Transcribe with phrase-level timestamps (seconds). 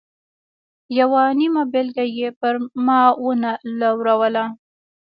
[0.99, 2.53] یوه نیمه بېلګه یې پر
[2.85, 4.43] ما و نه لوروله.